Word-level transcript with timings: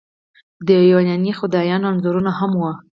د 0.67 0.69
یوناني 0.91 1.31
خدایانو 1.39 1.89
انځورونه 1.91 2.31
هم 2.39 2.51
وو 2.59 2.71